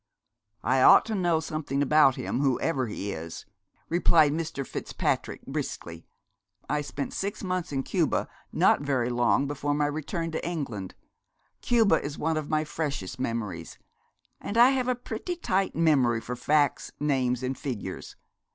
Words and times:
'I 0.63 0.81
ought 0.81 1.05
to 1.05 1.13
know 1.13 1.39
something 1.39 1.83
about 1.83 2.15
him, 2.15 2.39
whoever 2.39 2.87
he 2.87 3.11
is,' 3.11 3.45
replied 3.87 4.31
Mr. 4.31 4.65
Fitzpatrick, 4.65 5.45
briskly. 5.45 6.07
'I 6.67 6.81
spent 6.81 7.13
six 7.13 7.43
months 7.43 7.71
in 7.71 7.83
Cuba 7.83 8.27
not 8.51 8.81
very 8.81 9.11
long 9.11 9.45
before 9.45 9.75
my 9.75 9.85
return 9.85 10.31
to 10.31 10.43
England. 10.43 10.95
Cuba 11.61 12.03
is 12.03 12.17
one 12.17 12.35
of 12.35 12.49
my 12.49 12.63
freshest 12.63 13.19
memories; 13.19 13.77
and 14.39 14.57
I 14.57 14.71
have 14.71 14.87
a 14.87 14.95
pretty 14.95 15.35
tight 15.35 15.75
memory 15.75 16.19
for 16.19 16.35
facts, 16.35 16.91
names 16.99 17.43
and 17.43 17.55
figures. 17.55 18.15